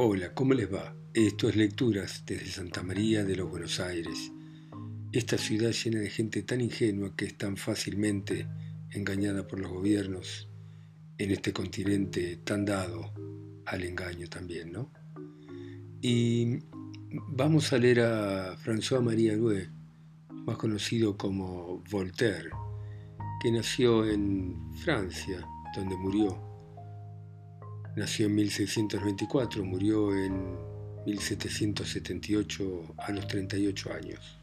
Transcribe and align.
Hola, 0.00 0.32
¿cómo 0.32 0.54
les 0.54 0.72
va? 0.72 0.94
Esto 1.12 1.48
es 1.48 1.56
Lecturas 1.56 2.22
desde 2.24 2.46
Santa 2.46 2.84
María 2.84 3.24
de 3.24 3.34
los 3.34 3.50
Buenos 3.50 3.80
Aires. 3.80 4.30
Esta 5.10 5.36
ciudad 5.36 5.72
llena 5.72 5.98
de 5.98 6.08
gente 6.08 6.44
tan 6.44 6.60
ingenua 6.60 7.16
que 7.16 7.24
es 7.24 7.36
tan 7.36 7.56
fácilmente 7.56 8.46
engañada 8.92 9.48
por 9.48 9.58
los 9.58 9.72
gobiernos 9.72 10.48
en 11.18 11.32
este 11.32 11.52
continente 11.52 12.36
tan 12.44 12.64
dado 12.64 13.12
al 13.66 13.82
engaño 13.82 14.28
también, 14.28 14.70
¿no? 14.70 14.92
Y 16.00 16.60
vamos 17.10 17.72
a 17.72 17.78
leer 17.78 18.02
a 18.02 18.56
François 18.56 19.02
Marie 19.02 19.32
Arouet, 19.32 19.68
más 20.30 20.58
conocido 20.58 21.16
como 21.16 21.82
Voltaire, 21.90 22.50
que 23.42 23.50
nació 23.50 24.08
en 24.08 24.56
Francia, 24.76 25.44
donde 25.74 25.96
murió 25.96 26.47
Nació 27.98 28.26
en 28.26 28.36
1624, 28.36 29.64
murió 29.64 30.14
en 30.14 30.56
1778 31.04 32.94
a 32.96 33.10
los 33.10 33.26
38 33.26 33.92
años. 33.92 34.38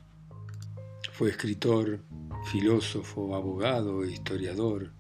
Fue 1.14 1.30
escritor, 1.30 2.04
filósofo, 2.52 3.34
abogado, 3.34 4.04
historiador 4.04 4.92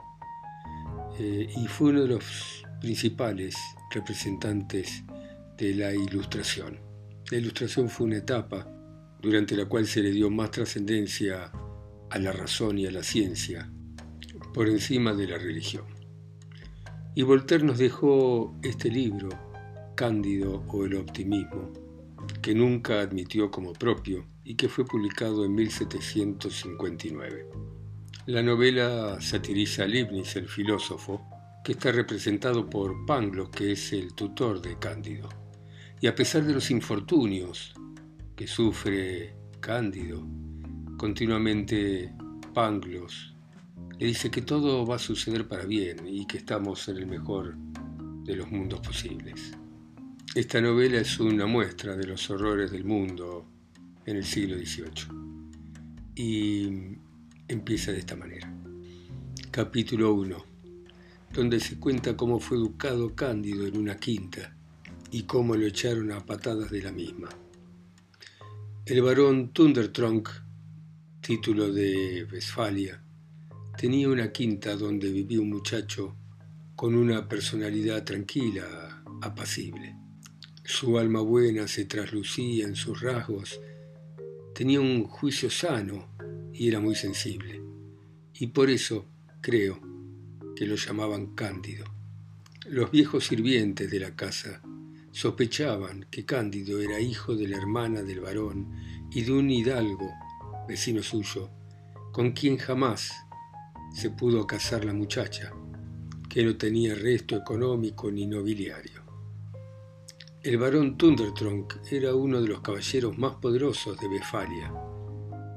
eh, 1.20 1.54
y 1.54 1.68
fue 1.68 1.90
uno 1.90 2.04
de 2.04 2.08
los 2.08 2.64
principales 2.80 3.58
representantes 3.92 5.04
de 5.58 5.76
la 5.76 5.94
Ilustración. 5.94 6.80
La 7.32 7.38
Ilustración 7.38 7.90
fue 7.90 8.08
una 8.08 8.20
etapa 8.20 8.66
durante 9.22 9.58
la 9.58 9.66
cual 9.66 9.86
se 9.86 10.02
le 10.02 10.12
dio 10.12 10.30
más 10.30 10.52
trascendencia 10.52 11.52
a 12.10 12.20
la 12.20 12.32
razón 12.32 12.80
y 12.80 12.86
a 12.86 12.92
la 12.92 13.04
ciencia 13.04 13.70
por 14.54 14.70
encima 14.70 15.14
de 15.14 15.28
la 15.28 15.38
religión. 15.38 15.95
Y 17.18 17.24
Voltaire 17.24 17.64
nos 17.64 17.78
dejó 17.78 18.54
este 18.62 18.90
libro, 18.90 19.30
Cándido 19.96 20.66
o 20.68 20.84
el 20.84 20.96
optimismo, 20.96 21.72
que 22.42 22.54
nunca 22.54 23.00
admitió 23.00 23.50
como 23.50 23.72
propio 23.72 24.26
y 24.44 24.56
que 24.56 24.68
fue 24.68 24.84
publicado 24.84 25.46
en 25.46 25.56
1759. 25.56 27.48
La 28.26 28.44
novela 28.44 29.22
satiriza 29.22 29.84
a 29.84 29.88
Leibniz, 29.88 30.36
el 30.36 30.50
filósofo, 30.50 31.26
que 31.64 31.72
está 31.72 31.94
representado 31.94 32.70
por 32.70 33.06
Pangloss, 33.06 33.50
que 33.50 33.72
es 33.72 33.94
el 33.94 34.14
tutor 34.14 34.62
de 34.62 34.78
Cándido. 34.78 35.30
Y 36.02 36.08
a 36.08 36.16
pesar 36.16 36.44
de 36.44 36.54
los 36.54 36.70
infortunios 36.70 37.74
que 38.36 38.46
sufre 38.46 39.38
Cándido, 39.62 40.28
continuamente 40.98 42.14
Pangloss 42.54 43.35
le 43.98 44.08
dice 44.08 44.30
que 44.30 44.42
todo 44.42 44.86
va 44.86 44.96
a 44.96 45.00
suceder 45.00 45.48
para 45.48 45.66
bien 45.66 46.08
y 46.08 46.26
que 46.26 46.38
estamos 46.38 46.88
en 46.90 46.98
el 46.98 47.08
mejor 47.08 47.56
de 48.24 48.36
los 48.36 48.52
mundos 48.52 48.82
posibles. 48.82 49.54
Esta 50.34 50.60
novela 50.60 51.00
es 51.00 51.20
una 51.20 51.46
muestra 51.46 51.96
de 51.96 52.08
los 52.08 52.30
horrores 52.30 52.72
del 52.72 52.84
mundo 52.84 53.46
en 54.06 54.18
el 54.18 54.26
siglo 54.26 54.58
XVIII 54.58 55.26
y 56.16 56.98
empieza 57.48 57.92
de 57.92 58.00
esta 58.00 58.16
manera. 58.16 58.52
Capítulo 59.52 60.14
1, 60.14 60.46
donde 61.34 61.60
se 61.62 61.80
cuenta 61.80 62.18
cómo 62.18 62.40
fue 62.42 62.58
educado 62.58 63.16
Cándido 63.16 63.66
en 63.66 63.78
una 63.78 63.98
quinta 63.98 64.54
y 65.12 65.24
cómo 65.24 65.56
lo 65.56 65.66
echaron 65.66 66.12
a 66.12 66.26
patadas 66.26 66.70
de 66.70 66.82
la 66.82 66.92
misma. 66.92 67.30
El 68.86 69.02
barón 69.02 69.54
Thundertrunk, 69.54 70.30
título 71.22 71.72
de 71.72 72.28
Westfalia, 72.30 73.02
Tenía 73.78 74.08
una 74.08 74.32
quinta 74.32 74.78
donde 74.78 75.12
vivía 75.12 75.42
un 75.42 75.50
muchacho 75.50 76.16
con 76.78 76.96
una 76.96 77.28
personalidad 77.28 78.06
tranquila, 78.06 79.04
apacible. 79.22 79.98
Su 80.64 80.98
alma 80.98 81.20
buena 81.20 81.68
se 81.68 81.84
traslucía 81.84 82.66
en 82.66 82.76
sus 82.76 83.02
rasgos, 83.02 83.60
tenía 84.54 84.80
un 84.80 85.04
juicio 85.04 85.50
sano 85.50 86.08
y 86.54 86.70
era 86.70 86.80
muy 86.80 86.96
sensible. 86.96 87.62
Y 88.34 88.48
por 88.48 88.70
eso 88.70 89.06
creo 89.42 89.82
que 90.56 90.66
lo 90.66 90.76
llamaban 90.76 91.36
Cándido. 91.36 91.86
Los 92.70 92.92
viejos 92.92 93.26
sirvientes 93.26 93.92
de 93.92 94.00
la 94.00 94.16
casa 94.16 94.62
sospechaban 95.12 96.08
que 96.10 96.26
Cándido 96.26 96.80
era 96.80 97.02
hijo 97.02 97.36
de 97.36 97.50
la 97.50 97.58
hermana 97.58 98.04
del 98.04 98.22
varón 98.22 98.72
y 99.12 99.22
de 99.22 99.34
un 99.34 99.50
hidalgo, 99.50 100.14
vecino 100.66 101.04
suyo, 101.04 101.50
con 102.14 102.32
quien 102.32 102.58
jamás 102.58 103.25
se 103.96 104.10
pudo 104.10 104.46
casar 104.46 104.84
la 104.84 104.92
muchacha, 104.92 105.54
que 106.30 106.44
no 106.44 106.58
tenía 106.58 106.94
resto 106.96 107.38
económico 107.38 108.12
ni 108.12 108.28
nobiliario. 108.28 109.02
El 110.44 110.58
barón 110.58 110.98
Thundertrunk 110.98 111.76
era 111.90 112.14
uno 112.14 112.42
de 112.42 112.50
los 112.50 112.60
caballeros 112.60 113.18
más 113.18 113.36
poderosos 113.36 113.98
de 113.98 114.10
Befalia. 114.10 114.74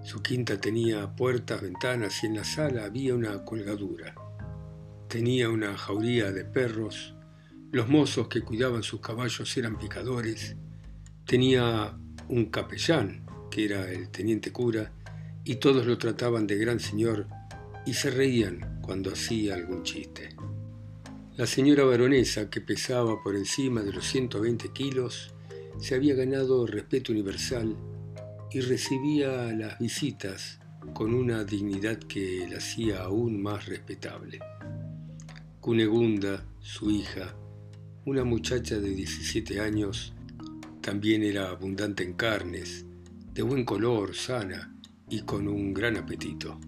Su 0.05 0.23
quinta 0.23 0.61
tenía 0.61 1.17
puertas, 1.17 1.61
ventanas 1.61 2.23
y 2.23 2.27
en 2.27 2.37
la 2.37 2.45
sala 2.45 2.85
había 2.85 3.17
una 3.17 3.45
colgadura. 3.45 4.15
Tenía 5.09 5.51
una 5.51 5.77
jauría 5.77 6.31
de 6.31 6.45
perros, 6.45 7.17
los 7.73 7.89
mozos 7.89 8.29
que 8.29 8.43
cuidaban 8.43 8.85
sus 8.85 9.01
caballos 9.01 9.57
eran 9.57 9.77
picadores, 9.77 10.55
tenía 11.27 11.99
un 12.29 12.47
capellán, 12.47 13.27
que 13.51 13.65
era 13.65 13.91
el 13.91 14.11
teniente 14.11 14.53
cura, 14.53 14.93
y 15.43 15.57
todos 15.57 15.87
lo 15.87 15.99
trataban 15.99 16.47
de 16.47 16.57
gran 16.57 16.79
señor 16.79 17.27
y 17.89 17.95
se 17.95 18.11
reían 18.11 18.81
cuando 18.83 19.11
hacía 19.11 19.55
algún 19.55 19.83
chiste. 19.83 20.29
La 21.39 21.47
señora 21.47 21.85
baronesa, 21.85 22.51
que 22.51 22.61
pesaba 22.61 23.23
por 23.23 23.35
encima 23.35 23.83
de 23.83 23.95
los 23.95 24.05
120 24.05 24.75
kilos, 24.75 25.33
se 25.81 25.95
había 25.95 26.15
ganado 26.15 26.67
respeto 26.67 27.13
universal 27.13 27.75
y 28.51 28.61
recibía 28.61 29.55
las 29.55 29.79
visitas 29.79 30.61
con 30.93 31.15
una 31.15 31.45
dignidad 31.45 31.97
que 31.97 32.47
la 32.51 32.59
hacía 32.59 33.05
aún 33.05 33.41
más 33.41 33.65
respetable. 33.65 34.39
Cunegunda, 35.59 36.45
su 36.61 36.91
hija, 36.91 37.35
una 38.05 38.23
muchacha 38.23 38.79
de 38.79 38.91
17 38.91 39.61
años, 39.61 40.13
también 40.83 41.23
era 41.23 41.49
abundante 41.49 42.05
en 42.05 42.13
carnes, 42.13 42.85
de 43.33 43.41
buen 43.41 43.65
color, 43.65 44.15
sana 44.15 44.75
y 45.09 45.23
con 45.23 45.49
un 45.49 45.73
gran 45.73 45.97
apetito 45.97 46.61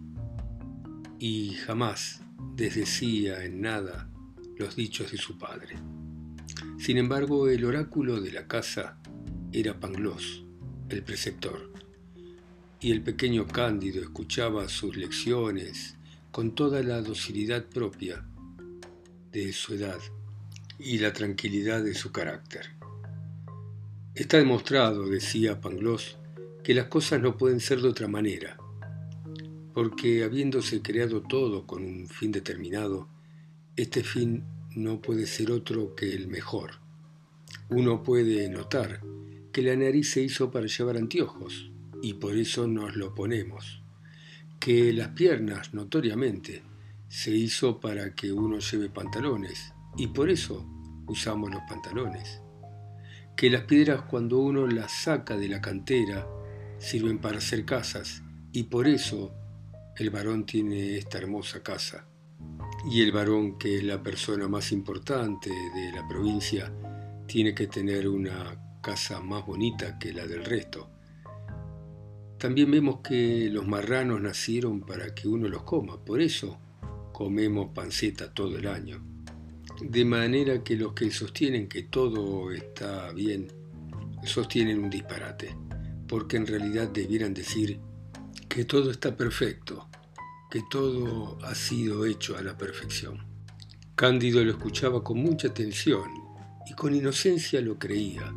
y 1.21 1.53
jamás 1.67 2.23
desdecía 2.57 3.45
en 3.45 3.61
nada 3.61 4.09
los 4.57 4.75
dichos 4.75 5.13
de 5.13 5.19
su 5.19 5.37
padre. 5.37 5.77
Sin 6.79 6.97
embargo, 6.97 7.49
el 7.49 7.67
oráculo 7.67 8.23
de 8.23 8.33
la 8.33 8.49
casa 8.49 8.99
era 9.53 9.79
Pangloss, 9.79 10.43
el 10.89 11.03
preceptor, 11.03 11.71
y 12.81 12.91
el 12.91 13.03
pequeño 13.03 13.47
Cándido 13.47 14.01
escuchaba 14.01 14.67
sus 14.71 14.97
lecciones 14.97 15.97
con 16.31 16.55
toda 16.55 16.83
la 16.83 17.03
docilidad 17.03 17.67
propia 17.67 18.25
de 19.31 19.53
su 19.53 19.75
edad 19.75 19.99
y 20.79 20.99
la 20.99 21.13
tranquilidad 21.13 21.85
de 21.85 21.95
su 21.95 22.13
carácter. 22.13 22.71
Está 24.15 24.39
demostrado, 24.39 25.07
decía 25.07 25.61
Pangloss, 25.61 26.17
que 26.65 26.73
las 26.73 26.87
cosas 26.87 27.21
no 27.21 27.37
pueden 27.37 27.61
ser 27.61 27.83
de 27.83 27.89
otra 27.89 28.09
manera, 28.09 28.57
porque 29.73 30.25
habiéndose 30.25 30.83
creado 30.83 31.23
todo 31.23 31.67
con 31.67 31.85
un 31.85 32.09
fin 32.09 32.33
determinado, 32.33 33.09
este 33.77 34.03
fin 34.03 34.45
no 34.75 35.01
puede 35.01 35.27
ser 35.27 35.51
otro 35.51 35.95
que 35.95 36.13
el 36.13 36.29
mejor. 36.29 36.73
Uno 37.69 38.03
puede 38.03 38.49
notar 38.49 39.01
que 39.53 39.63
la 39.63 39.77
nariz 39.77 40.11
se 40.11 40.23
hizo 40.23 40.51
para 40.51 40.67
llevar 40.67 40.97
anteojos, 40.97 41.71
y 42.03 42.15
por 42.15 42.37
eso 42.37 42.67
nos 42.67 42.97
lo 42.97 43.15
ponemos, 43.15 43.83
que 44.59 44.93
las 44.93 45.09
piernas, 45.09 45.75
notoriamente, 45.75 46.63
se 47.09 47.33
hizo 47.33 47.81
para 47.81 48.15
que 48.15 48.33
uno 48.33 48.59
lleve 48.59 48.89
pantalones, 48.89 49.73
y 49.97 50.09
por 50.09 50.31
eso 50.31 50.65
usamos 51.07 51.51
los 51.51 51.63
pantalones, 51.69 52.41
que 53.37 53.51
las 53.51 53.63
piedras 53.63 54.03
cuando 54.03 54.39
uno 54.39 54.67
las 54.67 54.93
saca 54.93 55.37
de 55.37 55.49
la 55.49 55.61
cantera 55.61 56.27
sirven 56.79 57.19
para 57.19 57.39
hacer 57.39 57.65
casas, 57.65 58.23
y 58.53 58.65
por 58.65 58.87
eso 58.87 59.35
el 60.01 60.09
varón 60.09 60.47
tiene 60.47 60.97
esta 60.97 61.19
hermosa 61.19 61.63
casa. 61.63 62.07
Y 62.91 63.03
el 63.03 63.13
varón, 63.13 63.59
que 63.59 63.77
es 63.77 63.85
la 63.85 64.03
persona 64.03 64.49
más 64.49 64.73
importante 64.73 65.51
de 65.51 65.93
la 65.93 66.09
provincia, 66.09 66.73
tiene 67.27 67.55
que 67.55 67.67
tener 67.67 68.09
una 68.09 68.79
casa 68.81 69.21
más 69.21 69.45
bonita 69.45 69.99
que 69.99 70.15
la 70.15 70.27
del 70.27 70.47
resto. 70.47 70.89
También 72.39 72.71
vemos 72.71 73.01
que 73.07 73.51
los 73.51 73.67
marranos 73.67 74.23
nacieron 74.23 74.81
para 74.81 75.15
que 75.15 75.29
uno 75.29 75.49
los 75.49 75.65
coma, 75.65 76.03
por 76.03 76.23
eso 76.23 76.59
comemos 77.13 77.69
panceta 77.75 78.33
todo 78.33 78.57
el 78.57 78.69
año. 78.69 79.05
De 79.83 80.07
manera 80.07 80.65
que 80.65 80.77
los 80.77 80.95
que 80.95 81.11
sostienen 81.11 81.69
que 81.69 81.83
todo 81.83 82.51
está 82.53 83.13
bien, 83.13 83.49
sostienen 84.25 84.83
un 84.83 84.89
disparate, 84.89 85.55
porque 86.09 86.39
en 86.39 86.47
realidad 86.47 86.89
debieran 86.89 87.35
decir 87.35 87.79
que 88.49 88.65
todo 88.65 88.91
está 88.91 89.15
perfecto, 89.17 89.90
que 90.51 90.63
todo 90.69 91.39
ha 91.45 91.55
sido 91.55 92.05
hecho 92.05 92.37
a 92.37 92.43
la 92.43 92.59
perfección. 92.59 93.19
Cándido 93.95 94.43
lo 94.43 94.51
escuchaba 94.51 95.05
con 95.05 95.19
mucha 95.19 95.49
atención 95.49 96.11
y 96.69 96.75
con 96.75 96.95
inocencia 96.95 97.61
lo 97.61 97.79
creía, 97.79 98.35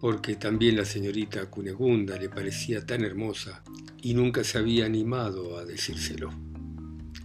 porque 0.00 0.36
también 0.36 0.76
la 0.76 0.86
señorita 0.86 1.50
Cunegunda 1.50 2.16
le 2.16 2.30
parecía 2.30 2.86
tan 2.86 3.04
hermosa 3.04 3.62
y 4.00 4.14
nunca 4.14 4.42
se 4.42 4.58
había 4.58 4.86
animado 4.86 5.58
a 5.58 5.64
decírselo. 5.66 6.30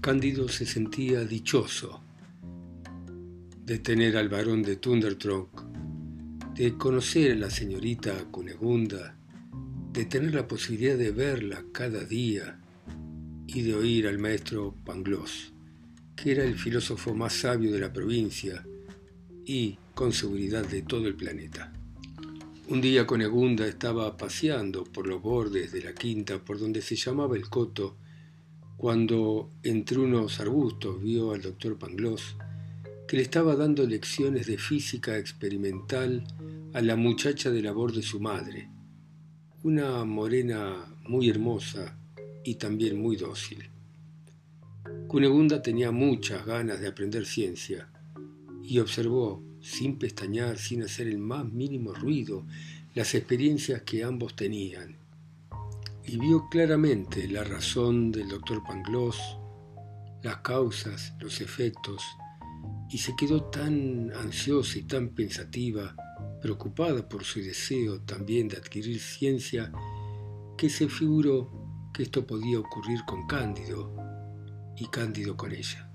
Cándido 0.01 0.50
se 0.50 0.66
sentía 0.66 1.24
dichoso 1.24 2.01
de 3.63 3.80
tener 3.80 4.18
al 4.18 4.28
varón 4.28 4.63
de 4.63 4.75
Thundertronk, 4.75 5.62
de 6.56 6.78
conocer 6.78 7.31
a 7.31 7.36
la 7.36 7.50
señorita 7.50 8.25
Cunegunda, 8.31 9.18
de 9.94 10.06
tener 10.06 10.34
la 10.34 10.48
posibilidad 10.48 10.98
de 10.98 11.12
verla 11.12 11.63
cada 11.72 12.04
día 12.04 12.56
y 13.47 13.61
de 13.61 13.75
oír 13.75 14.07
al 14.07 14.19
maestro 14.19 14.75
Pangloss, 14.85 15.53
que 16.15 16.31
era 16.31 16.44
el 16.44 16.55
filósofo 16.55 17.15
más 17.15 17.33
sabio 17.33 17.71
de 17.71 17.79
la 17.79 17.94
provincia 17.94 18.65
y, 19.45 19.77
con 19.95 20.11
seguridad, 20.11 20.67
de 20.67 20.81
todo 20.81 21.07
el 21.07 21.15
planeta. 21.15 21.73
Un 22.67 22.81
día 22.81 23.07
Cunegunda 23.07 23.65
estaba 23.65 24.17
paseando 24.17 24.83
por 24.83 25.07
los 25.07 25.21
bordes 25.21 25.71
de 25.71 25.81
la 25.81 25.94
quinta 25.94 26.44
por 26.44 26.59
donde 26.59 26.81
se 26.81 26.97
llamaba 26.97 27.38
el 27.38 27.49
Coto, 27.49 27.97
cuando 28.75 29.50
entre 29.63 30.00
unos 30.00 30.39
arbustos 30.39 31.01
vio 31.01 31.31
al 31.31 31.41
doctor 31.41 31.79
Pangloss 31.79 32.35
que 33.07 33.15
le 33.15 33.23
estaba 33.23 33.55
dando 33.55 33.88
lecciones 33.88 34.47
de 34.47 34.57
física 34.57 35.17
experimental 35.17 36.27
a 36.73 36.81
la 36.81 36.97
muchacha 36.97 37.50
de 37.50 37.61
labor 37.61 37.93
de 37.93 38.01
su 38.03 38.19
madre, 38.19 38.69
una 39.63 40.03
morena 40.03 40.93
muy 41.07 41.29
hermosa 41.29 41.97
y 42.47 42.55
también 42.55 42.97
muy 43.01 43.17
dócil. 43.17 43.69
Cunegunda 45.09 45.61
tenía 45.61 45.91
muchas 45.91 46.45
ganas 46.45 46.79
de 46.79 46.88
aprender 46.88 47.25
ciencia 47.25 47.89
y 48.63 48.79
observó, 48.79 49.44
sin 49.59 49.99
pestañear, 49.99 50.57
sin 50.57 50.81
hacer 50.81 51.07
el 51.07 51.17
más 51.17 51.44
mínimo 51.44 51.94
ruido, 51.94 52.45
las 52.95 53.15
experiencias 53.15 53.81
que 53.81 54.01
ambos 54.01 54.33
tenían. 54.38 54.95
Y 56.05 56.17
vio 56.17 56.47
claramente 56.49 57.27
la 57.27 57.44
razón 57.44 58.13
del 58.13 58.29
doctor 58.29 58.63
Pangloss, 58.63 59.19
las 60.23 60.38
causas, 60.38 61.15
los 61.19 61.41
efectos, 61.41 62.01
y 62.89 62.97
se 62.97 63.13
quedó 63.17 63.43
tan 63.43 64.13
ansiosa 64.13 64.79
y 64.79 64.83
tan 64.83 65.09
pensativa, 65.09 65.97
preocupada 66.41 67.09
por 67.09 67.25
su 67.25 67.41
deseo 67.41 68.00
también 68.03 68.47
de 68.47 68.55
adquirir 68.55 69.01
ciencia, 69.01 69.69
que 70.57 70.69
se 70.69 70.88
figuró 70.88 71.66
que 71.94 72.04
esto 72.04 72.25
podía 72.25 72.60
ocurrir 72.60 73.01
con 73.06 73.28
Cándido 73.28 73.95
y 74.75 74.88
Cándido 74.88 75.36
con 75.36 75.51
ella. 75.51 75.92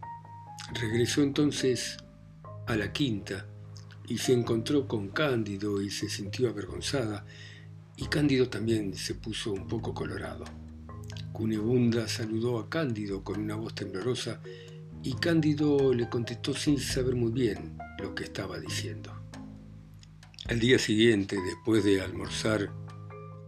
Regresó 0.74 1.22
entonces 1.22 1.96
a 2.66 2.76
la 2.76 2.92
quinta 2.92 3.46
y 4.08 4.18
se 4.18 4.32
encontró 4.32 4.88
con 4.88 5.08
Cándido 5.08 5.80
y 5.80 5.90
se 5.90 6.08
sintió 6.08 6.48
avergonzada 6.48 7.24
y 7.96 8.06
Cándido 8.06 8.48
también 8.48 8.94
se 8.94 9.14
puso 9.14 9.52
un 9.52 9.66
poco 9.66 9.94
colorado. 9.94 10.44
Cunegunda 11.32 12.08
saludó 12.08 12.58
a 12.58 12.68
Cándido 12.68 13.22
con 13.22 13.40
una 13.40 13.54
voz 13.54 13.74
temblorosa 13.74 14.40
y 15.02 15.14
Cándido 15.14 15.92
le 15.92 16.08
contestó 16.08 16.54
sin 16.54 16.78
saber 16.78 17.14
muy 17.14 17.32
bien 17.32 17.76
lo 17.98 18.14
que 18.14 18.24
estaba 18.24 18.58
diciendo. 18.58 19.12
Al 20.46 20.58
día 20.58 20.78
siguiente, 20.78 21.36
después 21.40 21.84
de 21.84 22.00
almorzar, 22.00 22.70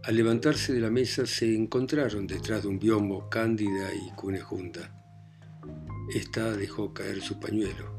al 0.05 0.15
levantarse 0.15 0.71
de 0.71 0.79
la 0.79 0.91
mesa 0.91 1.25
se 1.25 1.55
encontraron 1.55 2.27
detrás 2.27 2.61
de 2.61 2.67
un 2.67 2.77
biombo 2.77 3.27
Cándida 3.27 3.89
y 3.91 4.11
Cunejunda. 4.11 4.93
Esta 6.13 6.55
dejó 6.55 6.93
caer 6.93 7.21
su 7.21 7.39
pañuelo 7.39 7.91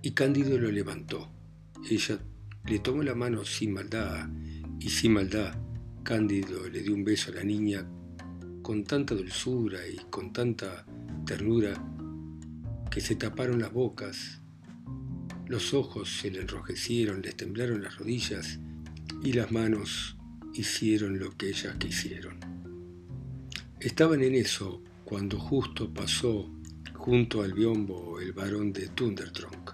y 0.00 0.12
Cándido 0.12 0.58
lo 0.58 0.70
levantó. 0.70 1.30
Ella 1.90 2.18
le 2.64 2.78
tomó 2.78 3.02
la 3.02 3.14
mano 3.14 3.44
sin 3.44 3.74
maldad 3.74 4.30
y 4.80 4.88
sin 4.88 5.12
maldad 5.12 5.54
Cándido 6.02 6.66
le 6.70 6.80
dio 6.80 6.94
un 6.94 7.04
beso 7.04 7.32
a 7.32 7.34
la 7.34 7.44
niña 7.44 7.86
con 8.62 8.82
tanta 8.84 9.14
dulzura 9.14 9.86
y 9.86 9.98
con 10.08 10.32
tanta 10.32 10.86
ternura 11.26 11.74
que 12.90 13.02
se 13.02 13.16
taparon 13.16 13.60
las 13.60 13.74
bocas, 13.74 14.40
los 15.48 15.74
ojos 15.74 16.20
se 16.20 16.30
le 16.30 16.40
enrojecieron, 16.40 17.20
les 17.20 17.36
temblaron 17.36 17.82
las 17.82 17.98
rodillas 17.98 18.58
y 19.22 19.34
las 19.34 19.52
manos 19.52 20.13
hicieron 20.54 21.18
lo 21.18 21.36
que 21.36 21.48
ellas 21.48 21.76
quisieron. 21.76 22.38
Estaban 23.80 24.22
en 24.22 24.34
eso 24.34 24.82
cuando 25.04 25.38
justo 25.38 25.92
pasó 25.92 26.50
junto 26.94 27.42
al 27.42 27.52
biombo 27.52 28.18
el 28.20 28.32
varón 28.32 28.72
de 28.72 28.88
Thundertrunk 28.88 29.72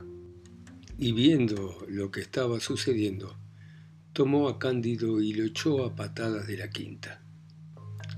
y 0.98 1.12
viendo 1.12 1.86
lo 1.88 2.10
que 2.10 2.20
estaba 2.20 2.60
sucediendo, 2.60 3.36
tomó 4.12 4.48
a 4.48 4.58
Cándido 4.58 5.20
y 5.20 5.32
lo 5.32 5.44
echó 5.44 5.84
a 5.84 5.94
patadas 5.94 6.46
de 6.46 6.56
la 6.56 6.70
quinta. 6.70 7.22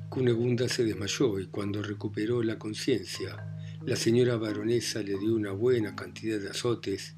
Cunegunda 0.08 0.68
se 0.68 0.84
desmayó 0.84 1.38
y 1.38 1.46
cuando 1.46 1.82
recuperó 1.82 2.42
la 2.42 2.58
conciencia, 2.58 3.66
la 3.84 3.96
señora 3.96 4.36
baronesa 4.36 5.02
le 5.02 5.18
dio 5.18 5.34
una 5.34 5.52
buena 5.52 5.94
cantidad 5.94 6.40
de 6.40 6.50
azotes 6.50 7.14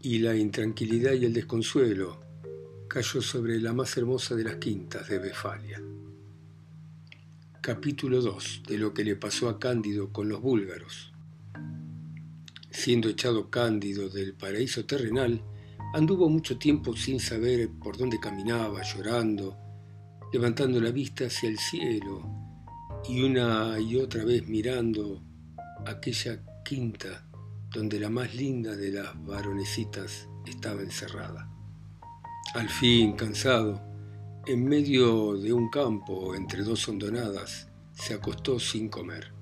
y 0.00 0.18
la 0.18 0.36
intranquilidad 0.36 1.12
y 1.12 1.24
el 1.24 1.32
desconsuelo 1.32 2.29
cayó 2.90 3.22
sobre 3.22 3.60
la 3.60 3.72
más 3.72 3.96
hermosa 3.96 4.34
de 4.34 4.42
las 4.42 4.56
quintas 4.56 5.08
de 5.08 5.20
Befalia. 5.20 5.80
Capítulo 7.60 8.20
2 8.20 8.64
de 8.66 8.78
lo 8.78 8.92
que 8.92 9.04
le 9.04 9.14
pasó 9.14 9.48
a 9.48 9.60
Cándido 9.60 10.12
con 10.12 10.28
los 10.28 10.40
búlgaros. 10.40 11.12
Siendo 12.68 13.08
echado 13.08 13.48
Cándido 13.48 14.08
del 14.08 14.34
paraíso 14.34 14.86
terrenal, 14.86 15.40
anduvo 15.94 16.28
mucho 16.28 16.58
tiempo 16.58 16.96
sin 16.96 17.20
saber 17.20 17.70
por 17.80 17.96
dónde 17.96 18.18
caminaba, 18.18 18.82
llorando, 18.82 19.56
levantando 20.32 20.80
la 20.80 20.90
vista 20.90 21.26
hacia 21.26 21.48
el 21.48 21.58
cielo 21.58 22.28
y 23.08 23.22
una 23.22 23.78
y 23.78 23.98
otra 23.98 24.24
vez 24.24 24.48
mirando 24.48 25.22
aquella 25.86 26.42
quinta 26.64 27.24
donde 27.72 28.00
la 28.00 28.10
más 28.10 28.34
linda 28.34 28.74
de 28.74 28.90
las 28.90 29.24
varonecitas 29.24 30.28
estaba 30.44 30.82
encerrada. 30.82 31.49
Al 32.54 32.68
fin, 32.68 33.12
cansado, 33.12 33.80
en 34.46 34.64
medio 34.64 35.34
de 35.36 35.52
un 35.52 35.70
campo 35.70 36.34
entre 36.34 36.62
dos 36.62 36.88
hondonadas, 36.88 37.68
se 37.92 38.14
acostó 38.14 38.58
sin 38.58 38.88
comer. 38.88 39.32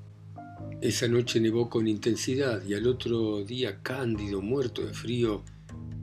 Esa 0.82 1.08
noche 1.08 1.40
nevó 1.40 1.70
con 1.70 1.88
intensidad 1.88 2.62
y 2.64 2.74
al 2.74 2.86
otro 2.86 3.42
día 3.44 3.80
Cándido, 3.82 4.42
muerto 4.42 4.84
de 4.84 4.92
frío, 4.92 5.42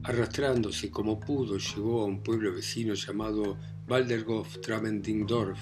arrastrándose 0.03 0.89
como 0.89 1.19
pudo, 1.19 1.58
llegó 1.58 2.01
a 2.01 2.05
un 2.05 2.24
pueblo 2.24 2.53
vecino 2.53 2.93
llamado 2.93 3.58
Waldergoff 3.88 4.60
Tramendingdorf, 4.62 5.60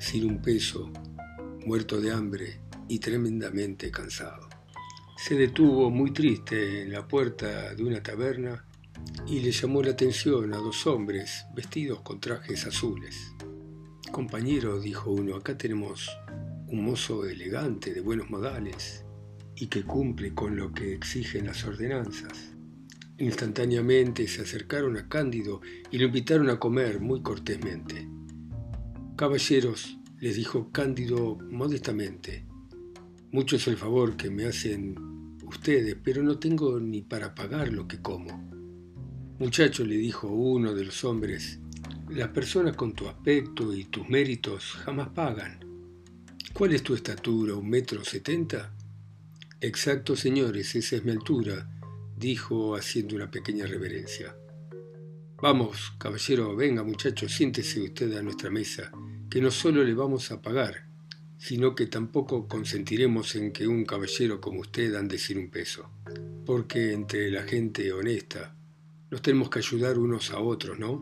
sin 0.00 0.24
un 0.24 0.42
peso, 0.42 0.90
muerto 1.64 2.00
de 2.00 2.10
hambre 2.10 2.60
y 2.88 2.98
tremendamente 2.98 3.90
cansado. 3.90 4.48
Se 5.16 5.36
detuvo 5.36 5.90
muy 5.90 6.12
triste 6.12 6.82
en 6.82 6.92
la 6.92 7.06
puerta 7.06 7.74
de 7.74 7.84
una 7.84 8.02
taberna 8.02 8.64
y 9.26 9.40
le 9.40 9.52
llamó 9.52 9.82
la 9.82 9.92
atención 9.92 10.52
a 10.54 10.58
dos 10.58 10.86
hombres 10.86 11.46
vestidos 11.54 12.00
con 12.02 12.20
trajes 12.20 12.66
azules. 12.66 13.32
Compañero, 14.12 14.80
dijo 14.80 15.10
uno, 15.10 15.36
acá 15.36 15.56
tenemos 15.56 16.10
un 16.68 16.84
mozo 16.84 17.24
elegante, 17.26 17.92
de 17.92 18.00
buenos 18.00 18.30
modales, 18.30 19.04
y 19.56 19.66
que 19.66 19.82
cumple 19.82 20.34
con 20.34 20.56
lo 20.56 20.72
que 20.72 20.94
exigen 20.94 21.46
las 21.46 21.64
ordenanzas. 21.64 22.54
Instantáneamente 23.18 24.26
se 24.26 24.42
acercaron 24.42 24.96
a 24.96 25.08
Cándido 25.08 25.60
y 25.90 25.98
lo 25.98 26.06
invitaron 26.06 26.50
a 26.50 26.58
comer 26.58 27.00
muy 27.00 27.22
cortésmente. 27.22 28.08
Caballeros, 29.16 29.98
les 30.18 30.36
dijo 30.36 30.70
Cándido 30.72 31.38
modestamente, 31.50 32.46
mucho 33.30 33.56
es 33.56 33.66
el 33.66 33.76
favor 33.76 34.16
que 34.16 34.30
me 34.30 34.46
hacen 34.46 34.94
ustedes, 35.44 35.96
pero 36.02 36.22
no 36.22 36.38
tengo 36.38 36.78
ni 36.78 37.02
para 37.02 37.34
pagar 37.34 37.72
lo 37.72 37.88
que 37.88 38.00
como. 38.00 38.53
Muchacho, 39.36 39.84
le 39.84 39.96
dijo 39.96 40.28
uno 40.28 40.72
de 40.74 40.84
los 40.84 41.02
hombres, 41.02 41.58
las 42.08 42.28
personas 42.28 42.76
con 42.76 42.92
tu 42.92 43.08
aspecto 43.08 43.74
y 43.74 43.86
tus 43.86 44.08
méritos 44.08 44.74
jamás 44.84 45.08
pagan. 45.08 45.58
¿Cuál 46.52 46.72
es 46.72 46.84
tu 46.84 46.94
estatura? 46.94 47.54
¿Un 47.54 47.68
metro 47.68 48.04
setenta? 48.04 48.72
Exacto, 49.60 50.14
señores, 50.14 50.76
esa 50.76 50.94
es 50.94 51.04
mi 51.04 51.10
altura, 51.10 51.68
dijo 52.16 52.76
haciendo 52.76 53.16
una 53.16 53.28
pequeña 53.28 53.66
reverencia. 53.66 54.36
Vamos, 55.42 55.94
caballero, 55.98 56.54
venga 56.54 56.84
muchacho, 56.84 57.28
siéntese 57.28 57.82
usted 57.82 58.16
a 58.16 58.22
nuestra 58.22 58.50
mesa, 58.50 58.92
que 59.28 59.40
no 59.40 59.50
solo 59.50 59.82
le 59.82 59.94
vamos 59.94 60.30
a 60.30 60.40
pagar, 60.40 60.86
sino 61.38 61.74
que 61.74 61.86
tampoco 61.86 62.46
consentiremos 62.46 63.34
en 63.34 63.50
que 63.52 63.66
un 63.66 63.84
caballero 63.84 64.40
como 64.40 64.60
usted 64.60 64.94
ande 64.94 65.18
sin 65.18 65.38
un 65.38 65.50
peso, 65.50 65.90
porque 66.46 66.92
entre 66.92 67.32
la 67.32 67.42
gente 67.42 67.92
honesta 67.92 68.54
nos 69.14 69.22
tenemos 69.22 69.48
que 69.48 69.60
ayudar 69.60 69.96
unos 69.96 70.32
a 70.32 70.40
otros, 70.40 70.76
¿no? 70.76 71.00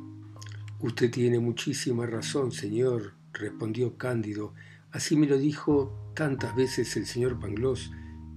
Usted 0.80 1.10
tiene 1.10 1.38
muchísima 1.38 2.04
razón, 2.04 2.52
señor, 2.52 3.14
respondió 3.32 3.96
Cándido, 3.96 4.52
así 4.90 5.16
me 5.16 5.26
lo 5.26 5.38
dijo 5.38 6.12
tantas 6.14 6.54
veces 6.54 6.94
el 6.98 7.06
señor 7.06 7.40
Pangloss, 7.40 7.90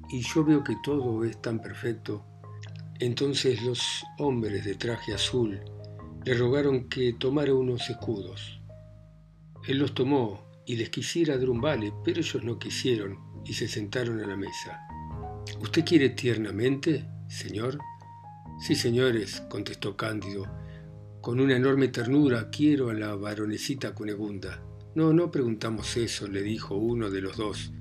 y 0.08 0.22
yo 0.22 0.46
veo 0.46 0.64
que 0.64 0.78
todo 0.82 1.26
es 1.26 1.42
tan 1.42 1.62
perfecto. 1.62 2.24
Entonces 3.02 3.64
los 3.64 4.06
hombres 4.18 4.64
de 4.64 4.76
traje 4.76 5.14
azul 5.14 5.60
le 6.24 6.34
rogaron 6.36 6.88
que 6.88 7.12
tomara 7.12 7.54
unos 7.54 7.90
escudos. 7.90 8.62
Él 9.68 9.80
los 9.80 9.94
tomó 9.94 10.40
y 10.66 10.78
les 10.78 10.90
quisiera 10.90 11.38
dar 11.38 11.50
un 11.50 11.60
vale, 11.60 11.92
pero 12.06 12.22
ellos 12.22 12.42
no 12.46 12.58
quisieron 12.58 13.20
y 13.44 13.52
se 13.52 13.68
sentaron 13.68 14.22
a 14.22 14.26
la 14.26 14.38
mesa. 14.38 14.80
¿Usted 15.60 15.84
quiere 15.84 16.12
tiernamente, 16.12 17.06
señor? 17.28 17.78
Sí, 18.60 18.76
señores, 18.76 19.42
contestó 19.50 19.96
Cándido. 19.98 20.48
Con 21.22 21.40
una 21.40 21.56
enorme 21.56 21.90
ternura 21.90 22.50
quiero 22.50 22.90
a 22.90 22.94
la 22.94 23.16
baronecita 23.16 23.94
Cunegunda. 23.94 24.62
No, 24.96 25.12
no 25.12 25.30
preguntamos 25.30 25.98
eso, 25.98 26.28
le 26.28 26.42
dijo 26.42 26.76
uno 26.76 27.10
de 27.10 27.22
los 27.22 27.36
dos, 27.36 27.74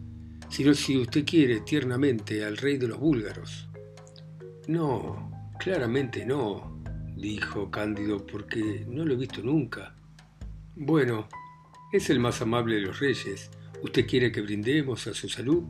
sino 0.50 0.75
si 0.75 0.97
usted 0.97 1.25
quiere 1.25 1.61
tiernamente 1.61 2.45
al 2.45 2.57
rey 2.57 2.76
de 2.76 2.88
los 2.88 2.99
búlgaros. 2.99 3.69
No, 4.66 5.52
claramente 5.59 6.26
no, 6.26 6.83
dijo 7.16 7.71
Cándido, 7.71 8.26
porque 8.26 8.85
no 8.88 9.04
lo 9.04 9.14
he 9.14 9.16
visto 9.16 9.43
nunca. 9.43 9.95
Bueno, 10.75 11.28
es 11.93 12.11
el 12.11 12.19
más 12.19 12.43
amable 12.43 12.76
de 12.76 12.83
los 12.83 12.99
reyes. 12.99 13.50
¿Usted 13.83 14.07
quiere 14.07 14.33
que 14.33 14.40
brindemos 14.40 15.07
a 15.07 15.14
su 15.14 15.28
salud? 15.28 15.64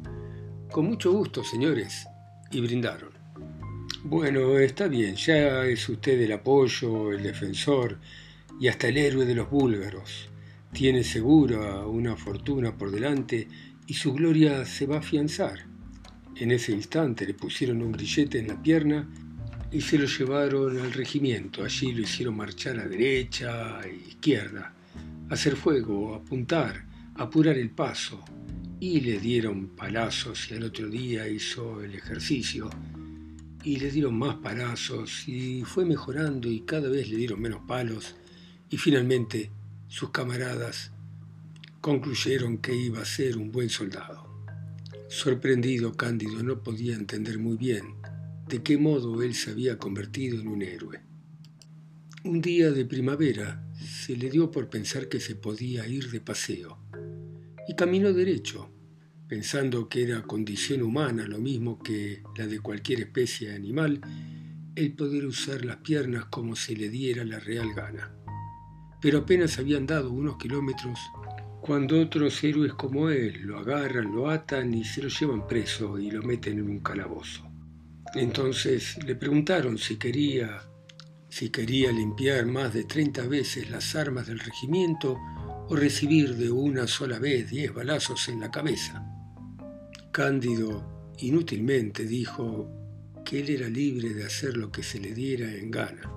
Con 0.70 0.86
mucho 0.86 1.12
gusto, 1.12 1.44
señores. 1.44 2.06
Y 2.50 2.60
brindaron. 2.60 3.23
Bueno, 4.06 4.58
está 4.58 4.86
bien, 4.86 5.16
ya 5.16 5.64
es 5.64 5.88
usted 5.88 6.20
el 6.20 6.32
apoyo, 6.32 7.10
el 7.10 7.22
defensor 7.22 7.98
y 8.60 8.68
hasta 8.68 8.88
el 8.88 8.98
héroe 8.98 9.24
de 9.24 9.34
los 9.34 9.48
búlgaros. 9.48 10.28
Tiene 10.74 11.02
segura 11.02 11.86
una 11.86 12.14
fortuna 12.14 12.76
por 12.76 12.90
delante 12.90 13.48
y 13.86 13.94
su 13.94 14.12
gloria 14.12 14.66
se 14.66 14.86
va 14.86 14.96
a 14.96 14.98
afianzar. 14.98 15.60
En 16.36 16.50
ese 16.50 16.72
instante 16.72 17.24
le 17.26 17.32
pusieron 17.32 17.80
un 17.80 17.92
grillete 17.92 18.40
en 18.40 18.48
la 18.48 18.62
pierna 18.62 19.08
y 19.72 19.80
se 19.80 19.96
lo 19.96 20.04
llevaron 20.04 20.78
al 20.78 20.92
regimiento. 20.92 21.64
Allí 21.64 21.94
lo 21.94 22.02
hicieron 22.02 22.36
marchar 22.36 22.78
a 22.80 22.86
derecha 22.86 23.80
e 23.86 23.94
izquierda, 24.06 24.74
hacer 25.30 25.56
fuego, 25.56 26.14
apuntar, 26.14 26.84
apurar 27.14 27.56
el 27.56 27.70
paso. 27.70 28.22
Y 28.80 29.00
le 29.00 29.18
dieron 29.18 29.68
palazos 29.68 30.50
y 30.50 30.56
al 30.56 30.64
otro 30.64 30.88
día 30.88 31.26
hizo 31.26 31.82
el 31.82 31.94
ejercicio. 31.94 32.68
Y 33.64 33.76
le 33.76 33.90
dieron 33.90 34.18
más 34.18 34.36
palazos 34.36 35.26
y 35.26 35.62
fue 35.64 35.84
mejorando 35.86 36.50
y 36.50 36.60
cada 36.60 36.88
vez 36.88 37.08
le 37.08 37.16
dieron 37.16 37.40
menos 37.40 37.62
palos. 37.66 38.14
Y 38.70 38.76
finalmente 38.76 39.50
sus 39.88 40.10
camaradas 40.10 40.92
concluyeron 41.80 42.58
que 42.58 42.76
iba 42.76 43.00
a 43.00 43.04
ser 43.06 43.38
un 43.38 43.50
buen 43.50 43.70
soldado. 43.70 44.24
Sorprendido, 45.08 45.94
Cándido 45.94 46.42
no 46.42 46.62
podía 46.62 46.94
entender 46.94 47.38
muy 47.38 47.56
bien 47.56 47.94
de 48.48 48.62
qué 48.62 48.76
modo 48.76 49.22
él 49.22 49.34
se 49.34 49.50
había 49.50 49.78
convertido 49.78 50.40
en 50.40 50.48
un 50.48 50.62
héroe. 50.62 51.00
Un 52.24 52.40
día 52.40 52.70
de 52.70 52.84
primavera 52.84 53.66
se 53.78 54.16
le 54.16 54.30
dio 54.30 54.50
por 54.50 54.68
pensar 54.68 55.08
que 55.08 55.20
se 55.20 55.34
podía 55.34 55.86
ir 55.86 56.10
de 56.10 56.20
paseo 56.20 56.78
y 57.68 57.74
caminó 57.74 58.12
derecho, 58.12 58.70
pensando 59.34 59.88
que 59.88 60.04
era 60.04 60.22
condición 60.22 60.80
humana 60.80 61.26
lo 61.26 61.38
mismo 61.38 61.82
que 61.82 62.22
la 62.36 62.46
de 62.46 62.60
cualquier 62.60 63.00
especie 63.00 63.52
animal, 63.52 64.00
el 64.76 64.92
poder 64.92 65.26
usar 65.26 65.64
las 65.64 65.78
piernas 65.78 66.26
como 66.26 66.54
se 66.54 66.76
le 66.76 66.88
diera 66.88 67.24
la 67.24 67.40
real 67.40 67.74
gana. 67.74 68.14
Pero 69.02 69.18
apenas 69.18 69.58
habían 69.58 69.86
dado 69.86 70.12
unos 70.12 70.36
kilómetros 70.36 71.00
cuando 71.60 72.00
otros 72.00 72.44
héroes 72.44 72.74
como 72.74 73.10
él 73.10 73.40
lo 73.42 73.58
agarran, 73.58 74.14
lo 74.14 74.30
atan 74.30 74.72
y 74.72 74.84
se 74.84 75.02
lo 75.02 75.08
llevan 75.08 75.48
preso 75.48 75.98
y 75.98 76.12
lo 76.12 76.22
meten 76.22 76.60
en 76.60 76.70
un 76.70 76.78
calabozo. 76.78 77.42
Entonces 78.14 79.04
le 79.04 79.16
preguntaron 79.16 79.78
si 79.78 79.96
quería, 79.96 80.62
si 81.28 81.50
quería 81.50 81.90
limpiar 81.90 82.46
más 82.46 82.72
de 82.72 82.84
30 82.84 83.26
veces 83.26 83.68
las 83.68 83.96
armas 83.96 84.28
del 84.28 84.38
regimiento 84.38 85.18
o 85.68 85.74
recibir 85.74 86.36
de 86.36 86.52
una 86.52 86.86
sola 86.86 87.18
vez 87.18 87.50
diez 87.50 87.74
balazos 87.74 88.28
en 88.28 88.38
la 88.38 88.52
cabeza. 88.52 89.10
Cándido 90.14 91.12
inútilmente 91.18 92.06
dijo 92.06 92.70
que 93.26 93.40
él 93.40 93.50
era 93.50 93.68
libre 93.68 94.14
de 94.14 94.24
hacer 94.24 94.56
lo 94.56 94.72
que 94.72 94.82
se 94.82 94.98
le 94.98 95.12
diera 95.12 95.52
en 95.52 95.70
gana 95.70 96.10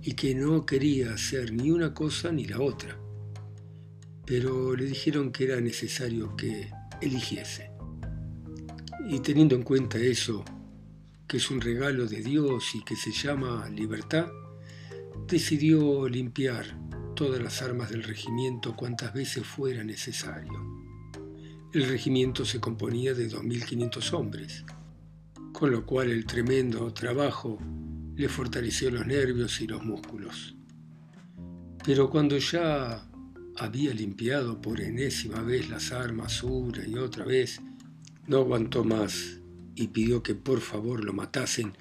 y 0.00 0.12
que 0.12 0.34
no 0.36 0.64
quería 0.64 1.14
hacer 1.14 1.52
ni 1.52 1.72
una 1.72 1.92
cosa 1.92 2.30
ni 2.30 2.44
la 2.44 2.60
otra 2.60 3.00
pero 4.26 4.74
le 4.74 4.86
dijeron 4.86 5.32
que 5.32 5.44
era 5.44 5.60
necesario 5.60 6.34
que 6.36 6.70
eligiese. 7.00 7.70
Y 9.06 9.20
teniendo 9.20 9.54
en 9.54 9.62
cuenta 9.62 9.98
eso, 9.98 10.44
que 11.26 11.36
es 11.36 11.50
un 11.50 11.60
regalo 11.60 12.06
de 12.06 12.22
Dios 12.22 12.74
y 12.74 12.82
que 12.84 12.96
se 12.96 13.12
llama 13.12 13.68
libertad, 13.68 14.28
decidió 15.28 16.08
limpiar 16.08 16.78
todas 17.14 17.40
las 17.42 17.62
armas 17.62 17.90
del 17.90 18.02
regimiento 18.02 18.74
cuantas 18.74 19.12
veces 19.12 19.46
fuera 19.46 19.84
necesario. 19.84 20.73
El 21.74 21.88
regimiento 21.88 22.44
se 22.44 22.60
componía 22.60 23.14
de 23.14 23.28
2.500 23.28 24.12
hombres, 24.12 24.64
con 25.52 25.72
lo 25.72 25.84
cual 25.84 26.08
el 26.08 26.24
tremendo 26.24 26.94
trabajo 26.94 27.58
le 28.14 28.28
fortaleció 28.28 28.92
los 28.92 29.04
nervios 29.04 29.60
y 29.60 29.66
los 29.66 29.84
músculos. 29.84 30.54
Pero 31.84 32.10
cuando 32.10 32.38
ya 32.38 33.04
había 33.56 33.92
limpiado 33.92 34.60
por 34.60 34.80
enésima 34.80 35.42
vez 35.42 35.68
las 35.68 35.90
armas 35.90 36.44
una 36.44 36.86
y 36.86 36.94
otra 36.94 37.24
vez, 37.24 37.60
no 38.28 38.36
aguantó 38.38 38.84
más 38.84 39.40
y 39.74 39.88
pidió 39.88 40.22
que 40.22 40.36
por 40.36 40.60
favor 40.60 41.04
lo 41.04 41.12
matasen, 41.12 41.72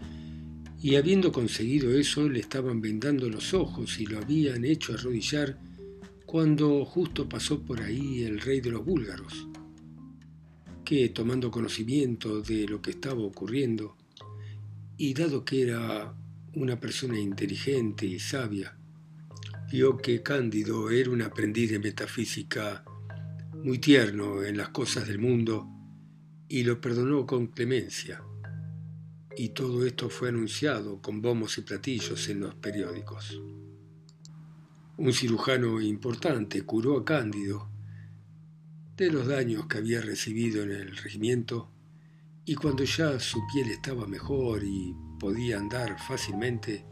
y 0.81 0.95
habiendo 0.95 1.31
conseguido 1.31 1.91
eso 1.91 2.27
le 2.27 2.39
estaban 2.39 2.81
vendando 2.81 3.29
los 3.29 3.53
ojos 3.53 3.99
y 3.99 4.07
lo 4.07 4.17
habían 4.17 4.65
hecho 4.65 4.95
arrodillar 4.95 5.59
cuando 6.25 6.83
justo 6.83 7.29
pasó 7.29 7.61
por 7.61 7.79
ahí 7.79 8.23
el 8.23 8.39
rey 8.39 8.59
de 8.59 8.71
los 8.71 8.83
búlgaros, 8.83 9.47
tomando 11.13 11.49
conocimiento 11.49 12.41
de 12.41 12.67
lo 12.67 12.81
que 12.81 12.91
estaba 12.91 13.21
ocurriendo, 13.21 13.95
y 14.97 15.13
dado 15.13 15.43
que 15.43 15.63
era 15.63 16.13
una 16.53 16.79
persona 16.79 17.19
inteligente 17.19 18.05
y 18.05 18.19
sabia, 18.19 18.77
vio 19.71 19.97
que 19.97 20.21
Cándido 20.21 20.91
era 20.91 21.09
un 21.09 21.23
aprendiz 21.23 21.71
de 21.71 21.79
metafísica 21.79 22.83
muy 23.63 23.79
tierno 23.79 24.43
en 24.43 24.57
las 24.57 24.69
cosas 24.69 25.07
del 25.07 25.17
mundo 25.17 25.67
y 26.47 26.63
lo 26.63 26.79
perdonó 26.79 27.25
con 27.25 27.47
clemencia. 27.47 28.21
Y 29.35 29.49
todo 29.49 29.85
esto 29.85 30.09
fue 30.09 30.29
anunciado 30.29 31.01
con 31.01 31.21
bombos 31.21 31.57
y 31.57 31.61
platillos 31.61 32.29
en 32.29 32.41
los 32.41 32.53
periódicos. 32.53 33.41
Un 34.97 35.11
cirujano 35.11 35.81
importante 35.81 36.61
curó 36.61 36.99
a 36.99 37.05
Cándido 37.05 37.72
de 38.95 39.11
los 39.11 39.27
daños 39.27 39.65
que 39.65 39.79
había 39.79 40.01
recibido 40.01 40.63
en 40.63 40.71
el 40.71 40.95
regimiento 40.95 41.71
y 42.45 42.55
cuando 42.55 42.83
ya 42.83 43.19
su 43.19 43.41
piel 43.51 43.69
estaba 43.69 44.05
mejor 44.05 44.63
y 44.63 44.95
podía 45.19 45.57
andar 45.57 45.97
fácilmente, 45.99 46.85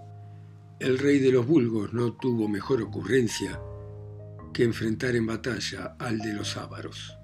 el 0.79 0.98
rey 0.98 1.20
de 1.20 1.31
los 1.31 1.46
vulgos 1.46 1.93
no 1.93 2.13
tuvo 2.13 2.48
mejor 2.48 2.81
ocurrencia 2.81 3.60
que 4.53 4.63
enfrentar 4.63 5.15
en 5.15 5.27
batalla 5.27 5.96
al 6.00 6.20
de 6.20 6.34
los 6.34 6.58
ávaros. 6.58 7.17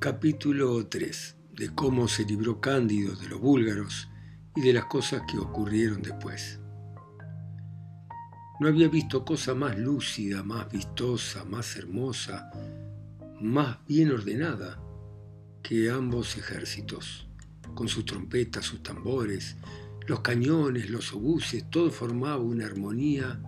Capítulo 0.00 0.86
3. 0.86 1.36
De 1.52 1.74
cómo 1.74 2.08
se 2.08 2.24
libró 2.24 2.60
Cándido 2.60 3.14
de 3.14 3.28
los 3.28 3.40
búlgaros 3.40 4.08
y 4.56 4.62
de 4.62 4.72
las 4.72 4.86
cosas 4.86 5.22
que 5.30 5.38
ocurrieron 5.38 6.00
después. 6.00 6.60
No 8.58 8.68
había 8.68 8.88
visto 8.88 9.24
cosa 9.24 9.54
más 9.54 9.76
lúcida, 9.76 10.42
más 10.42 10.70
vistosa, 10.70 11.44
más 11.44 11.76
hermosa, 11.76 12.50
más 13.42 13.78
bien 13.86 14.10
ordenada 14.10 14.80
que 15.62 15.90
ambos 15.90 16.36
ejércitos, 16.36 17.28
con 17.74 17.88
sus 17.88 18.04
trompetas, 18.04 18.64
sus 18.64 18.82
tambores, 18.82 19.56
los 20.06 20.20
cañones, 20.20 20.90
los 20.90 21.12
obuses, 21.12 21.68
todo 21.70 21.90
formaba 21.90 22.38
una 22.38 22.66
armonía 22.66 23.40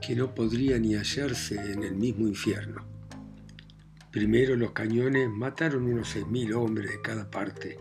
que 0.00 0.16
no 0.16 0.34
podría 0.34 0.78
ni 0.78 0.94
hallarse 0.94 1.72
en 1.72 1.82
el 1.84 1.94
mismo 1.94 2.26
infierno. 2.26 2.86
Primero 4.10 4.56
los 4.56 4.72
cañones 4.72 5.30
mataron 5.30 5.84
unos 5.84 6.16
6.000 6.16 6.54
hombres 6.54 6.90
de 6.90 7.00
cada 7.00 7.30
parte. 7.30 7.78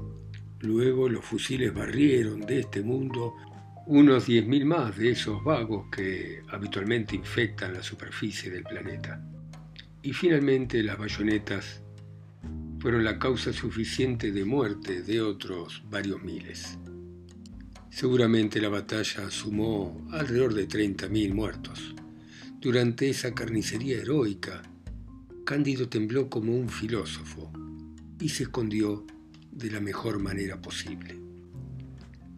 Luego 0.59 1.09
los 1.09 1.25
fusiles 1.25 1.73
barrieron 1.73 2.41
de 2.41 2.59
este 2.59 2.81
mundo 2.81 3.35
unos 3.87 4.29
10.000 4.29 4.65
más 4.65 4.97
de 4.97 5.11
esos 5.11 5.43
vagos 5.43 5.87
que 5.91 6.41
habitualmente 6.49 7.15
infectan 7.15 7.73
la 7.73 7.83
superficie 7.83 8.49
del 8.49 8.63
planeta. 8.63 9.21
Y 10.03 10.13
finalmente 10.13 10.81
las 10.81 10.97
bayonetas 10.97 11.81
fueron 12.79 13.03
la 13.03 13.19
causa 13.19 13.53
suficiente 13.53 14.31
de 14.31 14.43
muerte 14.43 15.03
de 15.03 15.21
otros 15.21 15.83
varios 15.91 16.23
miles. 16.23 16.79
Seguramente 17.91 18.59
la 18.59 18.69
batalla 18.69 19.29
sumó 19.29 20.07
alrededor 20.11 20.55
de 20.55 20.67
30.000 20.67 21.33
muertos. 21.33 21.93
Durante 22.59 23.09
esa 23.09 23.35
carnicería 23.35 23.97
heroica, 23.97 24.63
Cándido 25.45 25.89
tembló 25.89 26.29
como 26.29 26.55
un 26.55 26.69
filósofo 26.69 27.51
y 28.19 28.29
se 28.29 28.43
escondió 28.43 29.05
de 29.51 29.69
la 29.69 29.81
mejor 29.81 30.19
manera 30.19 30.59
posible. 30.61 31.19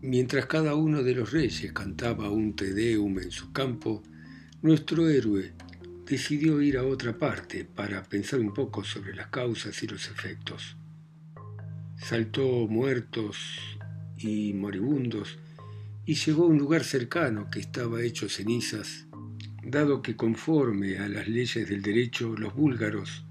Mientras 0.01 0.47
cada 0.47 0.75
uno 0.75 1.03
de 1.03 1.15
los 1.15 1.31
reyes 1.31 1.71
cantaba 1.71 2.29
un 2.29 2.55
Te 2.57 2.73
Deum 2.73 3.19
en 3.19 3.31
su 3.31 3.53
campo, 3.53 4.03
nuestro 4.61 5.07
héroe 5.07 5.53
decidió 6.05 6.61
ir 6.61 6.77
a 6.77 6.83
otra 6.83 7.17
parte 7.17 7.65
para 7.65 8.03
pensar 8.03 8.39
un 8.39 8.53
poco 8.53 8.83
sobre 8.83 9.15
las 9.15 9.27
causas 9.27 9.81
y 9.83 9.87
los 9.87 10.09
efectos. 10.09 10.75
Saltó 11.97 12.67
muertos 12.67 13.37
y 14.17 14.53
moribundos 14.53 15.39
y 16.05 16.15
llegó 16.15 16.43
a 16.43 16.47
un 16.47 16.57
lugar 16.57 16.83
cercano 16.83 17.49
que 17.49 17.59
estaba 17.59 18.01
hecho 18.01 18.27
cenizas, 18.27 19.07
dado 19.63 20.01
que 20.01 20.15
conforme 20.15 20.97
a 20.97 21.07
las 21.07 21.27
leyes 21.27 21.69
del 21.69 21.81
derecho 21.81 22.35
los 22.37 22.53
búlgaros 22.53 23.25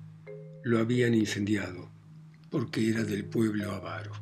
lo 0.64 0.78
habían 0.78 1.14
incendiado, 1.14 1.90
porque 2.50 2.88
era 2.88 3.04
del 3.04 3.24
pueblo 3.24 3.72
avaro. 3.72 4.12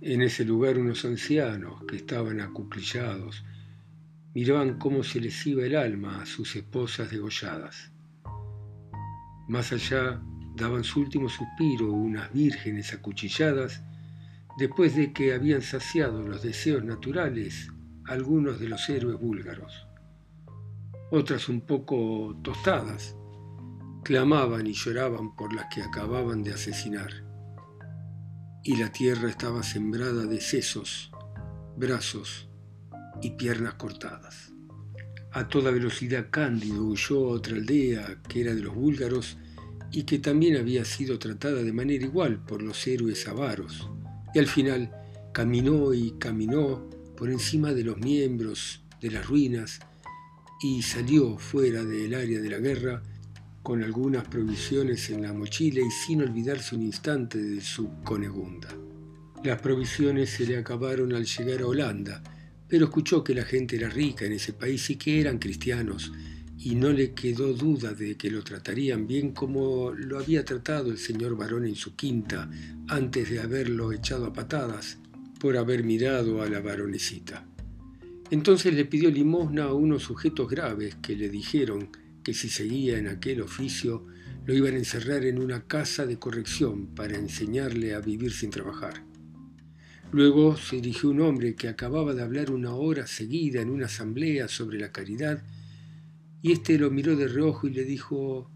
En 0.00 0.22
ese 0.22 0.44
lugar 0.44 0.78
unos 0.78 1.04
ancianos 1.04 1.84
que 1.84 1.96
estaban 1.96 2.40
acuclillados 2.40 3.44
miraban 4.36 4.78
cómo 4.78 5.02
se 5.02 5.18
les 5.18 5.46
iba 5.46 5.64
el 5.64 5.74
alma 5.74 6.20
a 6.20 6.26
sus 6.26 6.56
esposas 6.56 7.10
degolladas. 7.10 7.90
Más 9.48 9.72
allá 9.72 10.20
daban 10.54 10.84
su 10.84 11.00
último 11.00 11.30
suspiro 11.30 11.90
unas 11.90 12.30
vírgenes 12.34 12.92
acuchilladas 12.92 13.82
después 14.58 14.94
de 14.94 15.14
que 15.14 15.32
habían 15.32 15.62
saciado 15.62 16.20
los 16.20 16.42
deseos 16.42 16.84
naturales 16.84 17.72
algunos 18.04 18.60
de 18.60 18.68
los 18.68 18.86
héroes 18.90 19.18
búlgaros. 19.18 19.86
Otras 21.10 21.48
un 21.48 21.62
poco 21.62 22.38
tostadas 22.44 23.16
clamaban 24.04 24.66
y 24.66 24.74
lloraban 24.74 25.34
por 25.34 25.54
las 25.54 25.74
que 25.74 25.80
acababan 25.80 26.42
de 26.42 26.52
asesinar 26.52 27.24
y 28.62 28.76
la 28.76 28.92
tierra 28.92 29.30
estaba 29.30 29.62
sembrada 29.62 30.26
de 30.26 30.42
sesos, 30.42 31.10
brazos 31.78 32.45
y 33.22 33.30
piernas 33.30 33.74
cortadas. 33.74 34.52
A 35.32 35.48
toda 35.48 35.70
velocidad 35.70 36.28
Cándido 36.30 36.84
huyó 36.84 37.26
a 37.26 37.32
otra 37.32 37.56
aldea 37.56 38.22
que 38.28 38.40
era 38.40 38.54
de 38.54 38.62
los 38.62 38.74
búlgaros 38.74 39.36
y 39.92 40.04
que 40.04 40.18
también 40.18 40.56
había 40.56 40.84
sido 40.84 41.18
tratada 41.18 41.62
de 41.62 41.72
manera 41.72 42.04
igual 42.04 42.44
por 42.44 42.62
los 42.62 42.86
héroes 42.86 43.28
avaros, 43.28 43.88
y 44.34 44.38
al 44.38 44.46
final 44.46 44.90
caminó 45.32 45.92
y 45.92 46.12
caminó 46.18 46.88
por 47.16 47.30
encima 47.30 47.72
de 47.72 47.84
los 47.84 47.98
miembros 47.98 48.82
de 49.00 49.10
las 49.10 49.26
ruinas 49.26 49.80
y 50.62 50.82
salió 50.82 51.38
fuera 51.38 51.84
del 51.84 52.14
área 52.14 52.40
de 52.40 52.50
la 52.50 52.58
guerra 52.58 53.02
con 53.62 53.82
algunas 53.82 54.26
provisiones 54.28 55.10
en 55.10 55.22
la 55.22 55.32
mochila 55.32 55.80
y 55.80 55.90
sin 55.90 56.22
olvidarse 56.22 56.76
un 56.76 56.82
instante 56.82 57.36
de 57.36 57.60
su 57.60 57.90
conegunda. 58.04 58.68
Las 59.42 59.60
provisiones 59.60 60.30
se 60.30 60.46
le 60.46 60.56
acabaron 60.56 61.12
al 61.12 61.26
llegar 61.26 61.62
a 61.62 61.66
Holanda, 61.66 62.22
pero 62.68 62.86
escuchó 62.86 63.22
que 63.22 63.34
la 63.34 63.44
gente 63.44 63.76
era 63.76 63.88
rica 63.88 64.24
en 64.24 64.32
ese 64.32 64.52
país 64.52 64.88
y 64.90 64.96
que 64.96 65.20
eran 65.20 65.38
cristianos, 65.38 66.12
y 66.58 66.74
no 66.74 66.92
le 66.92 67.12
quedó 67.12 67.52
duda 67.52 67.92
de 67.92 68.16
que 68.16 68.30
lo 68.30 68.42
tratarían 68.42 69.06
bien 69.06 69.32
como 69.32 69.92
lo 69.92 70.18
había 70.18 70.44
tratado 70.44 70.90
el 70.90 70.98
señor 70.98 71.36
varón 71.36 71.66
en 71.66 71.76
su 71.76 71.94
quinta 71.94 72.50
antes 72.88 73.30
de 73.30 73.40
haberlo 73.40 73.92
echado 73.92 74.26
a 74.26 74.32
patadas 74.32 74.98
por 75.38 75.56
haber 75.56 75.84
mirado 75.84 76.42
a 76.42 76.48
la 76.48 76.60
varonesita. 76.60 77.46
Entonces 78.30 78.74
le 78.74 78.86
pidió 78.86 79.10
limosna 79.10 79.64
a 79.64 79.74
unos 79.74 80.02
sujetos 80.02 80.48
graves 80.48 80.96
que 80.96 81.14
le 81.14 81.28
dijeron 81.28 81.90
que 82.24 82.34
si 82.34 82.48
seguía 82.48 82.98
en 82.98 83.06
aquel 83.06 83.42
oficio 83.42 84.06
lo 84.46 84.54
iban 84.54 84.74
a 84.74 84.78
encerrar 84.78 85.24
en 85.24 85.38
una 85.38 85.66
casa 85.66 86.06
de 86.06 86.18
corrección 86.18 86.86
para 86.94 87.16
enseñarle 87.16 87.94
a 87.94 88.00
vivir 88.00 88.32
sin 88.32 88.50
trabajar. 88.50 89.04
Luego 90.16 90.56
se 90.56 90.76
dirigió 90.76 91.10
un 91.10 91.20
hombre 91.20 91.54
que 91.54 91.68
acababa 91.68 92.14
de 92.14 92.22
hablar 92.22 92.50
una 92.50 92.74
hora 92.74 93.06
seguida 93.06 93.60
en 93.60 93.68
una 93.68 93.84
asamblea 93.84 94.48
sobre 94.48 94.78
la 94.78 94.90
caridad, 94.90 95.44
y 96.40 96.52
éste 96.52 96.78
lo 96.78 96.90
miró 96.90 97.16
de 97.16 97.28
reojo 97.28 97.66
y 97.66 97.74
le 97.74 97.84
dijo, 97.84 98.50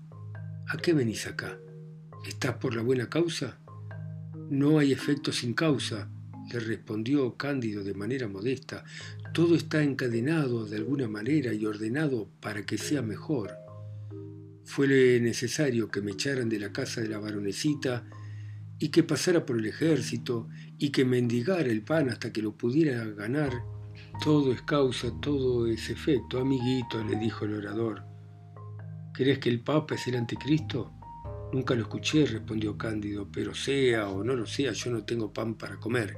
¿A 0.66 0.78
qué 0.78 0.94
venís 0.94 1.26
acá? 1.26 1.58
¿Estás 2.26 2.54
por 2.54 2.74
la 2.74 2.80
buena 2.80 3.10
causa? 3.10 3.58
No 4.48 4.78
hay 4.78 4.92
efecto 4.92 5.32
sin 5.32 5.52
causa, 5.52 6.08
le 6.50 6.60
respondió 6.60 7.36
Cándido 7.36 7.84
de 7.84 7.92
manera 7.92 8.26
modesta. 8.26 8.82
Todo 9.34 9.54
está 9.54 9.82
encadenado 9.82 10.64
de 10.64 10.78
alguna 10.78 11.08
manera 11.08 11.52
y 11.52 11.66
ordenado 11.66 12.30
para 12.40 12.64
que 12.64 12.78
sea 12.78 13.02
mejor. 13.02 13.50
Fue 14.64 15.20
necesario 15.20 15.90
que 15.90 16.00
me 16.00 16.12
echaran 16.12 16.48
de 16.48 16.58
la 16.58 16.72
casa 16.72 17.02
de 17.02 17.08
la 17.10 17.18
baronesita 17.18 18.06
y 18.80 18.88
que 18.88 19.02
pasara 19.02 19.44
por 19.44 19.58
el 19.58 19.66
ejército 19.66 20.48
y 20.78 20.88
que 20.90 21.04
mendigara 21.04 21.68
el 21.68 21.82
pan 21.82 22.08
hasta 22.08 22.32
que 22.32 22.40
lo 22.40 22.56
pudiera 22.56 23.04
ganar. 23.04 23.62
Todo 24.24 24.52
es 24.52 24.62
causa, 24.62 25.12
todo 25.20 25.66
es 25.66 25.90
efecto. 25.90 26.40
Amiguito, 26.40 27.04
le 27.04 27.16
dijo 27.16 27.44
el 27.44 27.54
orador. 27.54 28.02
¿Crees 29.12 29.38
que 29.38 29.50
el 29.50 29.60
Papa 29.60 29.96
es 29.96 30.06
el 30.08 30.16
anticristo? 30.16 30.92
Nunca 31.52 31.74
lo 31.74 31.82
escuché, 31.82 32.24
respondió 32.24 32.78
Cándido, 32.78 33.28
pero 33.30 33.54
sea 33.54 34.08
o 34.08 34.24
no 34.24 34.34
lo 34.34 34.46
sea, 34.46 34.72
yo 34.72 34.90
no 34.90 35.04
tengo 35.04 35.30
pan 35.30 35.56
para 35.56 35.78
comer. 35.78 36.16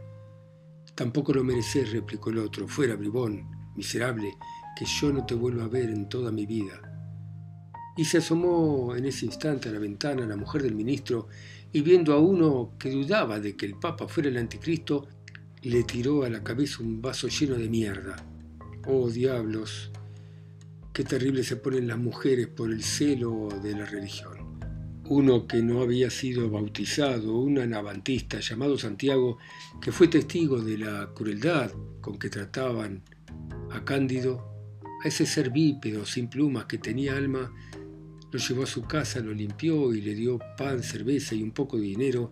Tampoco 0.94 1.33
lo 1.33 1.42
mereces, 1.42 1.90
replicó 1.90 2.31
el 2.31 2.38
otro. 2.38 2.68
Fuera, 2.68 2.94
bribón, 2.94 3.72
miserable, 3.75 4.37
que 4.77 4.85
yo 4.85 5.12
no 5.12 5.27
te 5.27 5.35
vuelvo 5.35 5.62
a 5.62 5.68
ver 5.68 5.90
en 5.90 6.09
toda 6.09 6.31
mi 6.31 6.46
vida. 6.46 6.81
Y 7.96 8.05
se 8.05 8.18
asomó 8.18 8.94
en 8.94 9.07
ese 9.07 9.27
instante 9.27 9.68
a 9.68 9.72
la 9.72 9.79
ventana 9.79 10.27
la 10.27 10.37
mujer 10.37 10.62
del 10.62 10.75
ministro 10.75 11.29
y 11.72 11.80
viendo 11.80 12.12
a 12.12 12.18
uno 12.18 12.74
que 12.78 12.90
dudaba 12.90 13.40
de 13.40 13.56
que 13.56 13.66
el 13.66 13.74
Papa 13.74 14.08
fuera 14.08 14.28
el 14.28 14.37
anticristo, 14.37 15.08
le 15.62 15.85
tiró 15.85 16.24
a 16.24 16.30
la 16.30 16.42
cabeza 16.42 16.82
un 16.82 17.00
vaso 17.00 17.28
lleno 17.28 17.54
de 17.56 17.68
mierda. 17.68 18.16
Oh 18.87 19.11
diablos, 19.11 19.90
qué 20.92 21.04
terrible 21.04 21.44
se 21.44 21.56
ponen 21.56 21.88
las 21.88 21.98
mujeres 21.98 22.48
por 22.48 22.70
el 22.70 22.82
celo 22.82 23.48
de 23.62 23.72
la 23.76 23.87
religión 23.87 24.42
uno 25.12 25.46
que 25.46 25.62
no 25.62 25.82
había 25.82 26.08
sido 26.08 26.48
bautizado, 26.48 27.37
un 27.37 27.58
anabantista 27.58 28.40
llamado 28.40 28.78
Santiago, 28.78 29.37
que 29.80 29.92
fue 29.92 30.08
testigo 30.08 30.62
de 30.62 30.78
la 30.78 31.11
crueldad 31.14 31.70
con 32.00 32.18
que 32.18 32.30
trataban 32.30 33.02
a 33.70 33.85
Cándido, 33.85 34.48
a 35.04 35.08
ese 35.08 35.26
ser 35.26 35.50
bípedo 35.50 36.06
sin 36.06 36.28
plumas 36.28 36.64
que 36.64 36.78
tenía 36.78 37.14
alma, 37.14 37.52
lo 38.33 38.38
llevó 38.38 38.62
a 38.62 38.66
su 38.66 38.83
casa, 38.83 39.21
lo 39.21 39.35
limpió 39.35 39.92
y 39.95 40.01
le 40.01 40.14
dio 40.14 40.38
pan, 40.57 40.83
cerveza 40.83 41.35
y 41.35 41.42
un 41.42 41.53
poco 41.53 41.77
de 41.77 41.83
dinero, 41.83 42.31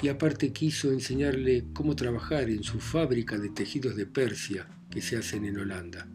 y 0.00 0.08
aparte 0.08 0.52
quiso 0.52 0.92
enseñarle 0.92 1.64
cómo 1.74 1.96
trabajar 1.96 2.48
en 2.48 2.62
su 2.62 2.78
fábrica 2.78 3.36
de 3.36 3.50
tejidos 3.50 3.96
de 3.96 4.06
Persia 4.06 4.68
que 4.88 5.02
se 5.02 5.16
hacen 5.16 5.44
en 5.44 5.58
Holanda. 5.58 6.06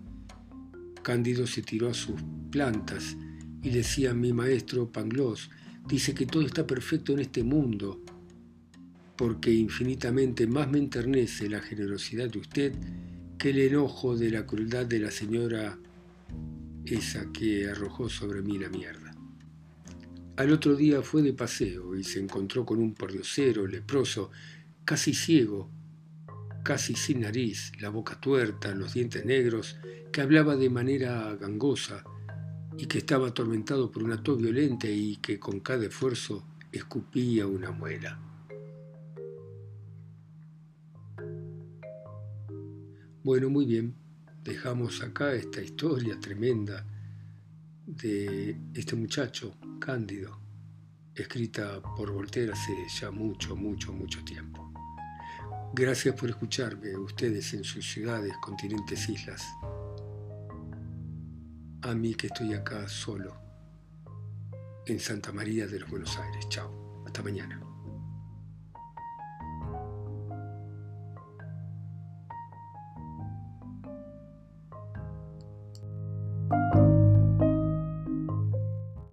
Cándido 1.03 1.45
se 1.45 1.61
tiró 1.61 1.89
a 1.89 1.93
sus 1.93 2.21
plantas 2.51 3.17
y 3.61 3.69
decía 3.69 4.13
mi 4.13 4.31
maestro 4.31 4.91
Pangloss, 4.91 5.49
dice 5.87 6.13
que 6.13 6.25
todo 6.25 6.43
está 6.43 6.65
perfecto 6.65 7.11
en 7.11 7.19
este 7.19 7.43
mundo, 7.43 8.01
porque 9.17 9.51
infinitamente 9.53 10.47
más 10.47 10.69
me 10.69 10.77
enternece 10.77 11.49
la 11.49 11.59
generosidad 11.59 12.29
de 12.29 12.39
usted 12.39 12.73
que 13.37 13.49
el 13.49 13.59
enojo 13.59 14.15
de 14.15 14.31
la 14.31 14.45
crueldad 14.45 14.85
de 14.85 14.99
la 14.99 15.11
señora 15.11 15.77
esa 16.85 17.31
que 17.31 17.69
arrojó 17.69 18.09
sobre 18.09 18.41
mí 18.41 18.57
la 18.57 18.69
mierda. 18.69 19.00
Al 20.41 20.51
otro 20.51 20.75
día 20.75 21.03
fue 21.03 21.21
de 21.21 21.33
paseo 21.33 21.95
y 21.95 22.03
se 22.03 22.19
encontró 22.19 22.65
con 22.65 22.79
un 22.79 22.95
pordiosero 22.95 23.67
leproso, 23.67 24.31
casi 24.83 25.13
ciego, 25.13 25.69
casi 26.63 26.95
sin 26.95 27.21
nariz, 27.21 27.71
la 27.79 27.89
boca 27.89 28.19
tuerta, 28.19 28.73
los 28.73 28.95
dientes 28.95 29.23
negros, 29.23 29.77
que 30.11 30.19
hablaba 30.19 30.55
de 30.55 30.71
manera 30.71 31.35
gangosa, 31.35 32.03
y 32.75 32.87
que 32.87 32.97
estaba 32.97 33.27
atormentado 33.27 33.91
por 33.91 34.01
una 34.01 34.23
tos 34.23 34.41
violenta 34.41 34.87
y 34.87 35.17
que 35.17 35.39
con 35.39 35.59
cada 35.59 35.85
esfuerzo 35.85 36.43
escupía 36.71 37.45
una 37.45 37.69
muela. 37.69 38.19
Bueno, 43.23 43.51
muy 43.51 43.67
bien, 43.67 43.93
dejamos 44.43 45.03
acá 45.03 45.35
esta 45.35 45.61
historia 45.61 46.19
tremenda 46.19 46.83
de 47.85 48.57
este 48.73 48.95
muchacho, 48.95 49.55
Cándido, 49.81 50.39
escrita 51.13 51.81
por 51.81 52.13
Voltaire 52.13 52.53
hace 52.53 52.73
ya 53.01 53.11
mucho, 53.11 53.57
mucho, 53.57 53.91
mucho 53.91 54.23
tiempo. 54.23 54.71
Gracias 55.73 56.15
por 56.15 56.29
escucharme, 56.29 56.95
ustedes 56.95 57.53
en 57.53 57.65
sus 57.65 57.85
ciudades, 57.85 58.33
continentes, 58.41 59.09
islas 59.09 59.43
a 61.83 61.95
mí 61.95 62.13
que 62.13 62.27
estoy 62.27 62.53
acá 62.53 62.87
solo 62.87 63.35
en 64.85 64.99
Santa 64.99 65.31
María 65.31 65.67
de 65.67 65.79
los 65.79 65.89
Buenos 65.89 66.17
Aires. 66.17 66.47
Chao, 66.49 67.03
hasta 67.05 67.23
mañana. 67.23 67.70